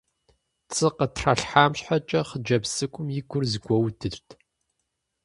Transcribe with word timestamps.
ПцӀы 0.67 0.89
къытралъхьам 0.97 1.71
щхьэкӀэ 1.77 2.21
хъыджэбз 2.27 2.69
цӀыкӀум 2.77 3.07
и 3.19 3.21
гур 3.29 3.43
зэгуэудырт. 3.51 4.27